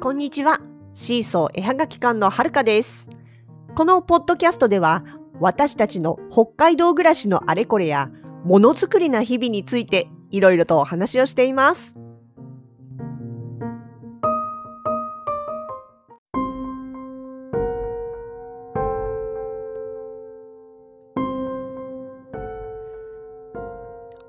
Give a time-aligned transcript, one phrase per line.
[0.00, 0.58] こんにちは。
[0.94, 3.10] シーソー絵はがき館のはるかです。
[3.74, 5.04] このポッドキャストでは、
[5.40, 8.08] 私たちの北海道暮らしのあれこれや、
[8.42, 11.96] ものづくりな日々について、いろいろとお話をしています。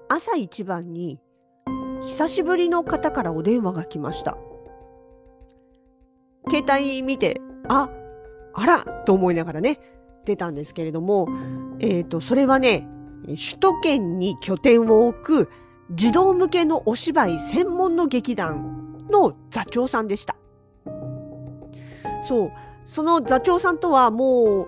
[0.09, 1.22] 朝一番に、
[2.02, 4.38] 久しぶりの方からお電話が来ました。
[6.51, 7.89] 携帯見て、あ、
[8.53, 9.79] あらと思いながらね、
[10.25, 11.27] 出たんですけれども、
[11.79, 12.87] えっ、と、それはね、
[13.25, 15.49] 首都圏に拠点を置く
[15.91, 20.35] 児童向けのお芝居専門の劇団の座長さんでした。
[22.23, 22.52] そう、
[22.85, 24.67] その座長さんとはもう、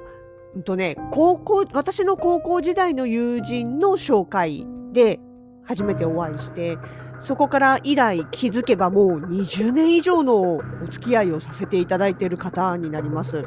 [0.56, 5.20] うんとね、高校、私の高校時代の友人の紹介で
[5.64, 6.78] 初めてお会いして、
[7.24, 13.46] そこから以来気づけばもう20年以上のお付き合いをさせていただいている方になります。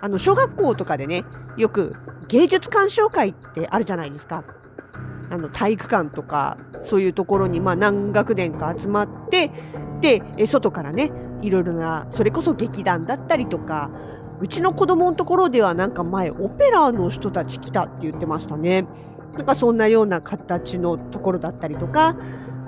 [0.00, 1.24] あの小学校とかでね
[1.56, 1.96] よく
[2.28, 4.44] 芸術鑑賞会ってあるじゃないですか。
[5.28, 9.50] あの体育館とかそういうところにまあ何学年か集まって
[10.00, 11.10] で外からね
[11.42, 13.90] いろいろなそれこそ劇団だったりとか
[14.40, 18.86] うちの子供のところではなんか前オペラの人たち来たって言ってましたね。
[19.38, 22.16] なんかそんなような形のところだったりとか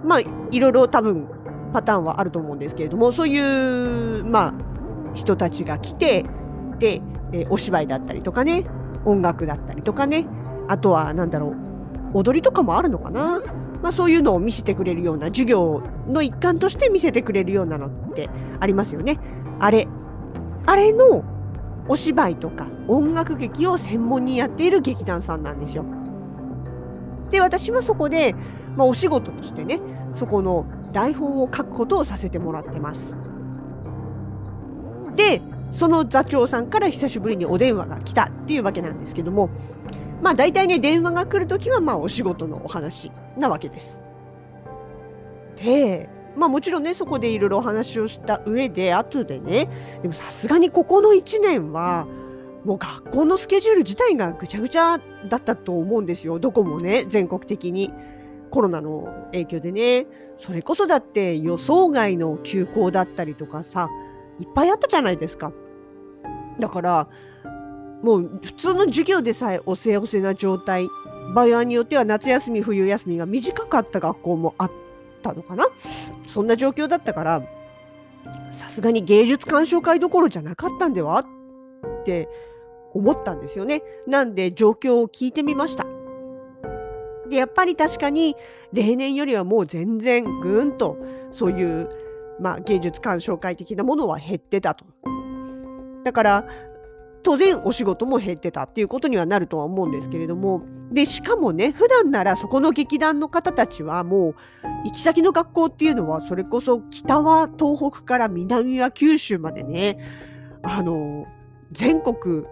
[0.04, 1.28] まあいろいろ多分
[1.72, 4.54] パターンはあると思うんですけれどもそういうまあ
[5.14, 6.24] 人たちが来て
[6.78, 8.64] で、えお芝居だったりとかね
[9.04, 10.26] 音楽だったりとかね
[10.68, 13.41] あとは何だろう踊りとかもあるのかな、
[13.82, 19.18] まあ、そういうのを見せてくれるような授業の一環として見せてくれるようなのってありますよね。
[19.58, 19.88] あれ
[20.66, 21.24] あれの
[21.88, 25.84] お芝居とか音楽劇を専門にやっている劇団さんなんですよ。
[27.31, 28.34] で私はそこで、
[28.77, 29.81] まあ、お仕事としてね
[30.12, 33.15] そこの台本を書くことをさせてもらってます。
[35.15, 35.41] で
[35.72, 39.50] その座長さんから久しぶりにお電話が来たっていうわけなんですけども
[40.22, 44.03] まあ大体ね電話が来るときはまあお仕事のお話なわけです。
[45.56, 49.69] でまあもちろんねそこでいろいろお話をした上で後でね
[50.03, 52.06] でもさすがにここの1年は
[52.65, 54.98] もう学校のスケジュール自体がぐちゃぐちゃ
[55.28, 56.38] だったと思うんですよ。
[56.38, 57.93] どこもね全国的に。
[58.50, 60.06] コロナの影響でね。
[60.37, 63.88] それこそだって予想外の休校だったりとかさ
[64.41, 65.53] いっぱいあったじゃないですか。
[66.59, 67.09] だから
[68.03, 70.88] もう普通の授業でさえおせおせな状態。
[71.32, 74.71] 場合によっては夏休み冬休みが短かった学校もあっ
[75.22, 75.66] たのかな。
[76.27, 77.42] そんな状況だったから
[78.50, 81.21] さすがに芸術鑑賞会どころじゃなかったんでは？
[81.21, 82.28] って
[82.95, 83.83] 思ったんですよね。
[84.06, 85.87] なんで状況を聞いてみました。
[87.28, 88.34] でやっぱり確かに
[88.73, 90.99] 例年よりはもう全然ぐんと
[91.31, 91.89] そういう、
[92.41, 94.84] まあ、芸術鑑賞会的なものは減ってたと。
[96.03, 96.47] だから
[97.23, 104.34] 当然お仕事も減ってたっていうことにはなるとは思うんですけれどもでしかもね普段ならそこの劇団の方たちはもう
[104.84, 109.99] 行き先の学校っていうのはそれこそ北は東北から南は九州までね
[110.62, 111.27] あの
[111.72, 112.45] 全国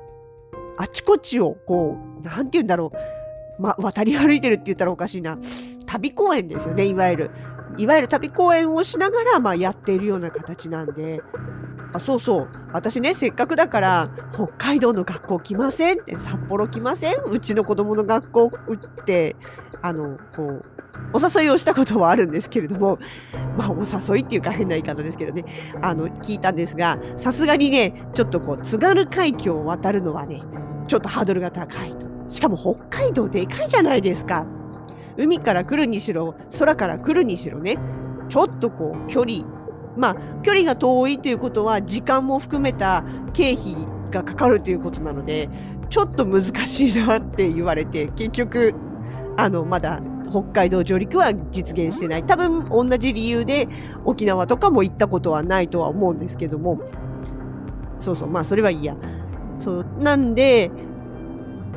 [0.78, 2.92] あちこちをこうなんて言うんだろ
[3.58, 5.38] う、ま、渡り歩いてるって言ったらおかしいな。
[5.86, 7.30] 旅公演ですよねいわゆる。
[7.76, 11.20] いわゆる旅公演をしながら、まあ、やっているような形なんで。
[11.92, 12.48] あそうそう。
[12.72, 17.22] 私ねせっかくだから北海道の学校来ませんって札幌来ません？
[17.24, 19.36] うちの子供の学校打って
[19.80, 20.64] あのこう
[21.12, 22.98] お誘いをしたことはあるんですけれども
[23.56, 25.44] まあお誘いっていうか変な言い方ですけどね。
[25.82, 30.42] あの聞いたんですがさすがにねちょっとこう津軽海峡を渡るのはね
[30.86, 31.94] ちょっとハードルが高い
[32.28, 34.46] しかも北海道でかいじゃないですか。
[35.16, 37.76] 海から来るにしろ空から来るにしろね
[38.28, 39.44] ちょっとこう距離
[39.96, 43.74] まあ距離が遠いということは時間も含めた経費
[44.10, 45.48] がかかるということなので
[45.90, 48.74] ちょっと難しいなって言われて結局
[49.36, 52.24] あのまだ北海道上陸は実現してない。
[52.24, 53.68] 多分同じ理由で
[54.04, 56.80] 沖縄とかも行ったことはないとは思うんですけども。
[58.00, 58.28] そうそう。
[58.28, 58.96] まあそれはいいや。
[59.58, 59.86] そう。
[59.98, 60.70] なんで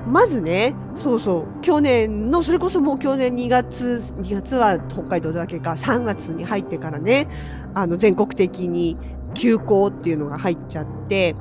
[0.08, 1.62] まずねそうそう。
[1.62, 7.28] 去年のそれこそもう去年2月2月は北海道だけか3月に入ってからね
[7.74, 8.98] あの全国的に
[9.34, 11.36] 休校っていうのが入っちゃって。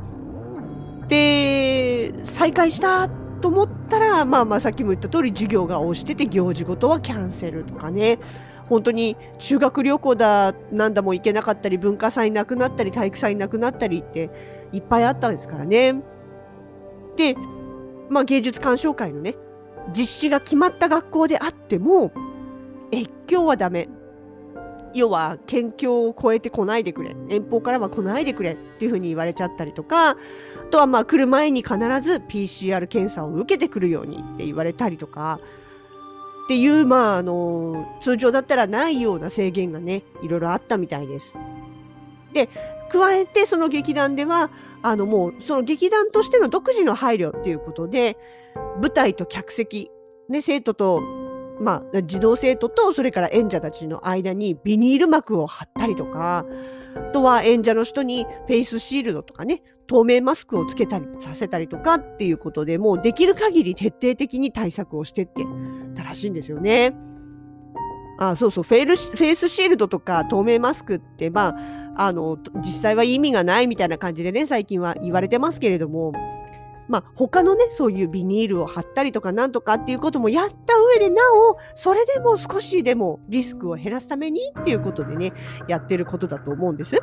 [1.08, 8.18] で再開したってと思ったらまあまあさっきも言った通り授業が押してて行事ごとはキャンセルとかね
[8.68, 14.30] 本当に修学旅行だなんだも行けなかったり文化祭なくなったり体育祭なくなったりって
[14.72, 16.02] いっぱいあったんですからね。
[17.16, 17.34] で
[18.08, 19.36] まあ、芸術鑑賞会のね
[19.96, 22.12] 実施が決まった学校であっても
[22.92, 23.88] 越境はダメ
[24.94, 27.14] 要は県境を越えてこないでくれ。
[27.28, 30.10] 遠方からは来ないでくれっていうふうに言われちゃったりとか。
[30.10, 30.16] あ
[30.70, 35.40] とはまあ来る前に必ず PCR 検査を受けてくるようにって言われたりとか。
[36.44, 41.38] っていうまああの通常だったらないような制限がねいろいろあったみたいです。
[42.32, 42.48] で
[42.90, 44.50] 加えてその劇団では
[44.82, 48.16] あのもうその劇団としての独自の配慮っていうことで
[48.80, 49.90] 舞台と客席、
[50.28, 51.02] ね、生徒と
[51.60, 56.46] まあ、児童生徒とそれから演者たちの間にビニール膜を貼ったりとか
[56.96, 65.44] あとは演者の人にフェイスシールドとかね透明マスクをつけたりさせたりとかっていうことでもうできる限り徹底的に対策をしてって
[65.94, 66.94] たらしいんですよね。
[68.18, 71.56] あそうそうフェイルフェイスシールドとか透明マスクってま
[71.96, 76.12] ああの実際は意味がないみたいな感じでね最近は言われてますけれども
[76.90, 85.32] まあ、他のねそういうビニールを貼ったりとかなんとかっていうこともやった上でなおそれでも少しでもリスクを減らすためにっていうことでね
[85.68, 86.96] やってることだと思うんです。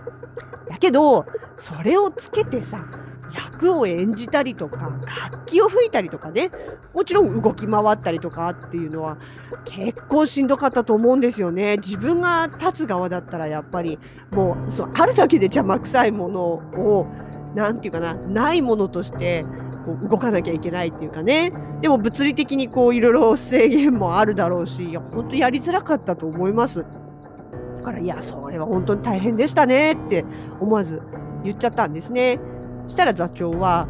[0.68, 1.26] だけど
[1.56, 2.86] それをつけてさ
[3.34, 4.92] 役を演じたりとか
[5.32, 6.52] 楽器を吹いたりとかね
[6.94, 9.18] もちろん動き回ったりとかっていうのは
[9.66, 11.78] 結構しんどかったと思うんですよね。
[11.78, 14.00] 自分が立つ側だったらやっぱり
[14.32, 17.08] もうそうあるだけで邪魔くさいものを
[17.56, 19.46] 何て言うかなないものとして
[19.88, 21.54] こう動かなきゃいけないっていうかね。
[21.80, 26.80] でも物理的にこういろいろ制限もあるだろうしいや本当やりづらかったと思います。
[26.80, 30.26] だからいやそれは本当に大変でしたねって
[30.60, 31.02] 思わず
[31.46, 32.38] 言っちゃったんですね。
[32.90, 33.88] したら座長は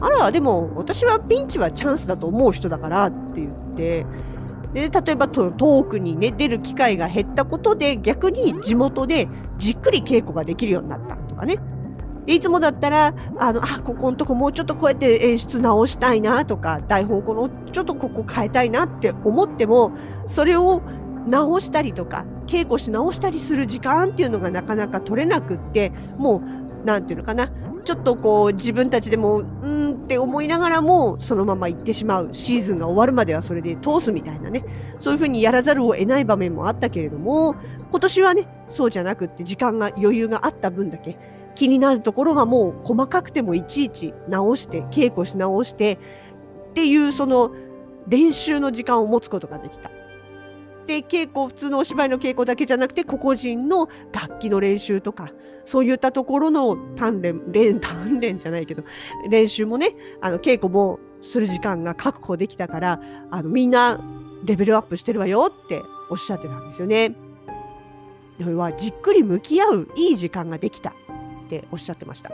[0.00, 4.06] あらでも私はピンチはチャンスだと思う人だからって言って
[4.72, 11.58] で例えば遠くにね出る機会が減ったことで逆に地元でじっくり稽古ができるようになったとかね。
[12.26, 19.92] いつもだったら、あの、あ、ここのとこもうちょっとこうやって演出直したいなとか、台本このちょっとここ変えたいなって思っても、
[20.26, 20.82] それを
[21.26, 26.42] 直したりとか、稽古し直したりする時間っていうのがなかなか取れなくって、も
[26.82, 27.50] う、なんていうのかな、
[27.84, 32.30] ちょっとこう自分たちでもうんって思いながらもそのまま行ってしまう。
[32.32, 34.64] シーズンが終わるまではそれで通すみたいなね。
[34.98, 37.56] そういうふうにやらざるを得ない場面もあったけれども
[37.90, 41.18] 今年はねそうじゃなくって時間が余裕があった分だけ
[41.54, 45.98] 気になるところはもう細かくてもいちいち直して稽古し直して
[46.70, 47.52] っていうその
[48.08, 49.90] 練習の時間を持つことができた。
[50.86, 55.30] で稽古普通のお芝居の稽古だけじゃなくて個々人の楽器の練習とか
[55.64, 58.84] そういったところの鍛錬練鍛錬じゃないけど
[59.30, 63.98] 練習もねあの稽古もする時間が確保できたからあのみんな
[64.44, 65.80] レベルアップしてるわよって
[66.10, 67.16] おっしゃってたんですよね。
[68.36, 70.92] これはじっくり向き合ういい時間ができた
[71.58, 72.30] っておっしゃってました。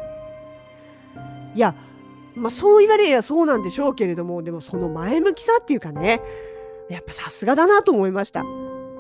[1.55, 1.75] いや、
[2.35, 6.21] まあ、そう言われりゃそうなんでしょうけれどもでもその前向きさっていうかね
[6.89, 8.45] やっぱさすがだなと思いました。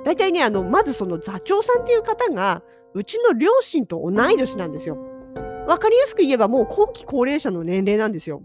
[0.04, 2.62] 大体ねあのまずその座長さんっていう方が
[2.94, 4.96] うちの両親と同い年なんですよ。
[5.66, 8.42] 分かりやすく言えばもう後期高齢者の年齢なんですよ。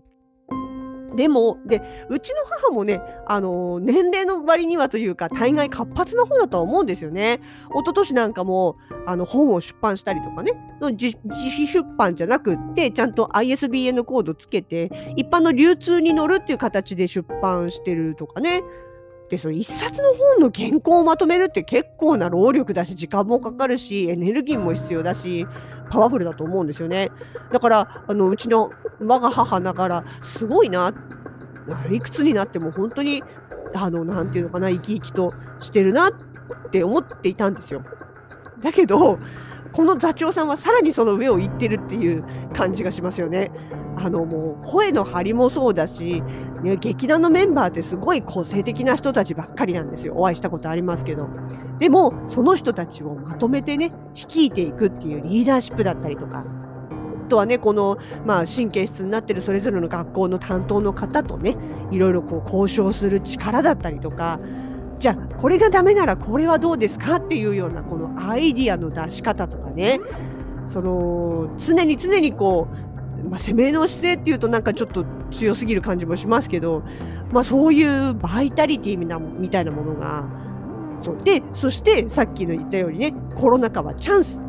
[1.16, 7.42] でも、で、うちの母もね、あの、年齢の割にはというか、大概活発な方だとは思うんですよね。
[7.72, 18.64] 一昨年なんかも、あの、本を出版したりとかね、自費出版じゃなくって、ちゃんと ISBN コードつけて、一般の流通に乗るっていう形で出版してるとかね。
[19.30, 25.48] で、その一冊の本の原稿をまとめるって結構な労力だし、時間もかかるし、エネルギーも必要だし、
[25.90, 27.12] パワフルだと思うんですよね。
[27.52, 30.94] だから、あの、うちの我が母ながら、すごいな、
[31.92, 33.24] いくつになっても本当に、
[33.74, 36.12] あの、なんていうのかな、生き生きとしてるなっ
[36.70, 37.84] て思っていたんですよ。
[38.62, 39.18] だけど、
[39.76, 43.52] この座長さんはさらにその上を行ってるっていう感じがしますよね。
[43.98, 46.22] あのもう声の張りもそうだし、
[46.64, 50.16] ね、劇団のメンバーってすごい個性的な人たちばっかりなんですよ。
[50.16, 51.28] お会いしたことありますけど。
[51.80, 56.46] でもその人たちをまとめてね率いていくっていうリーダーシップだったりとか。
[57.26, 61.58] あとはねこの、まあ、神経質になってるそれぞれの学校の担当の方とね
[61.90, 64.40] いろいろこう交渉する力だったりとか。
[65.00, 70.00] じゃあこれがダメならこれはどうですかっていうようなこのアイディアの出し方とかね。
[70.68, 72.68] その常に常にこ
[73.24, 76.84] う、まあ、攻めの姿勢っていうとなんかちょっと強すぎる感じもしますけど、
[77.32, 80.26] まあ、そういうバイタリティみたいなものが
[81.00, 84.40] そうでそしてさっきの言ったようにねコロナ禍はチャンス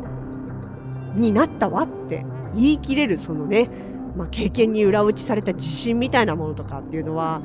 [1.15, 2.25] になったわって
[2.55, 3.69] 言い切れるそのね
[4.15, 7.43] まあ、経験に裏打ちされた自信みたいなものとかっていうのは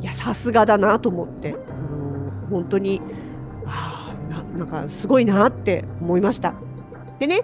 [0.00, 1.56] いやさすがだなと思って、
[2.52, 3.02] 本当に
[3.66, 6.54] あななんかすごいなって思いました。
[7.18, 7.42] でね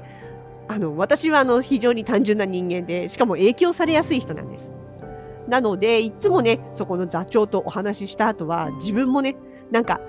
[0.69, 4.71] あの私はあの非常に単純な人間でしかも影響されやすい人なんです。
[5.49, 9.35] なのでいつもねそこの座長とお話しした後は自分もね
[9.71, 10.01] なんか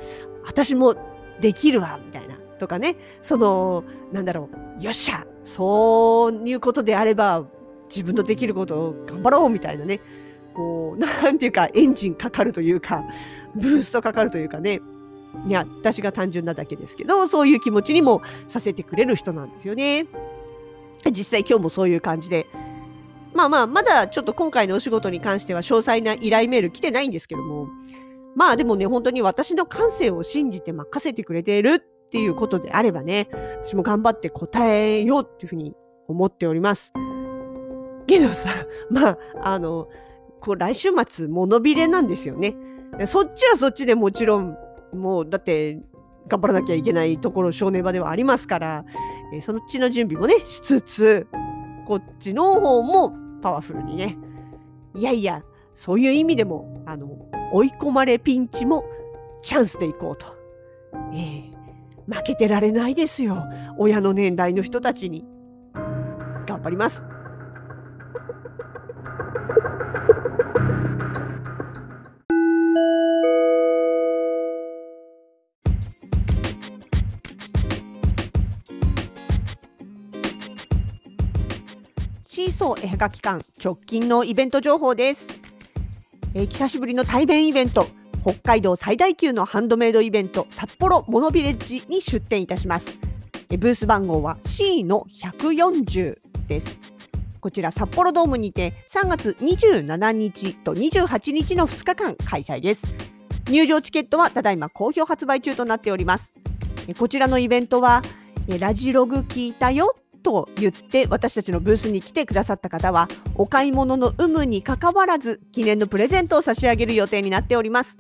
[0.46, 0.96] 私も
[1.40, 7.48] できるわみたいなとかね、その、なんだろう、よっしゃそういうことであれば、
[7.90, 10.02] 自分のできることを頑張ろうみたいなね、
[10.54, 13.04] こう、なんていうか、エンジンかかるというか、
[13.56, 14.82] ブーストかかるというかね、
[15.48, 20.08] いや、私が単純なだけですけど、そういう気持ちにもさせてくれる人なんですよね。
[21.12, 22.48] 実際今日もそういう感じで、
[23.34, 27.68] まあまあ、まだちょっと今回のお仕事に関しては詳細な依頼メール来てないんですけども、
[28.36, 33.30] まあでもね、本当に私の感性を信じて任せてくれているっていうことであればね、
[33.64, 35.76] 私も頑張って答えようっていうふうに
[36.08, 36.92] 思っております。
[38.08, 38.50] けどさ、
[38.90, 39.88] まあ、あの、
[40.42, 42.56] こう来週末、物びれなんですよね。
[43.06, 44.58] そっちはそっちでもちろん、
[44.94, 45.80] もうだって
[46.28, 48.86] 頑張らなきゃいけないところ正念場ではありますから、
[49.34, 51.28] えー、そっちの準備もね、しつつ、
[51.86, 54.18] こっちの方もパワフルにね。
[54.96, 55.44] いやいや、
[55.74, 58.86] そういう意味でも、あの、追い込まれピンチも
[59.42, 60.38] チャンスでいこうと。
[61.14, 61.52] えー、
[62.08, 63.44] 負けてられないですよ。
[63.78, 65.26] 親の年代の人たちに。
[66.46, 67.04] 頑張ります。
[82.40, 85.28] シーソー絵はがき館直近のイベント情報です、
[86.34, 87.88] えー、久しぶりの対面イベント。
[88.24, 92.98] 北海道最大級のハンドメイドイベント札幌モノビレッジに出展いたします。
[93.50, 96.18] ブース番号は C の140
[96.48, 96.80] です。
[97.42, 102.86] こちら札幌ドームにて3月27日と28日の2日間開催です。
[103.50, 106.34] 入場チケットはただいま好評発売中となっております。
[106.98, 108.02] こちらのイベントは
[108.48, 109.94] ラジログ聞いたよ。
[110.20, 117.98] と言って私たちのブースに来てくださった方はお買い物の有無にかかわらず記念のプレゼントを差し上げる予定になっております。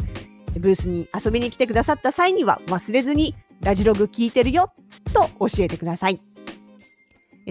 [0.57, 4.71] ブースに遊びに来てくださった際には忘れずにラジログ聞いてるよ
[5.13, 6.19] と教えてください。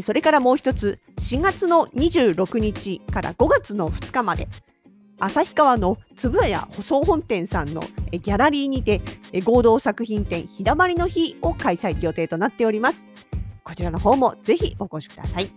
[0.02, 4.48] それからもう一つ4月の26日から5月の2日まで
[5.20, 7.82] 旭川のつぶや総本店さんの
[8.12, 9.00] ギャラリーにて
[9.44, 13.04] 合同作品展日だまりの日を開催予定となっております。
[13.68, 15.50] こちらの方もぜひお越しください。